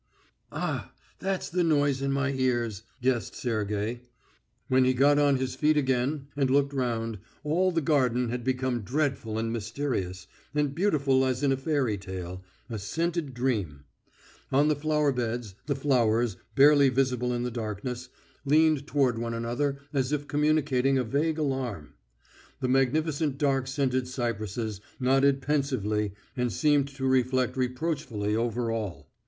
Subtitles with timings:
[0.51, 4.01] "Ah, that's the noise in my ears," guessed Sergey.
[4.67, 8.81] When he got on his feet again and looked round, all the garden had become
[8.81, 10.25] dreadful and mysterious,
[10.55, 13.83] and beautiful as in a fairy tale, a scented dream.
[14.51, 18.09] On the flower beds the flowers, barely visible in the darkness,
[18.43, 21.93] leaned toward one another as if communicating a vague alarm.
[22.59, 29.07] The magnificent dark scented cypresses nodded pensively, and seemed to reflect reproachfully over all.